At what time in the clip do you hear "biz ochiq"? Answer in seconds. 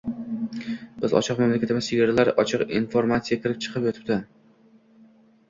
1.03-1.41